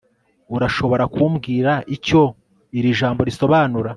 [0.55, 2.21] urashobora kumbwira icyo
[2.77, 3.89] iri jambo risobanura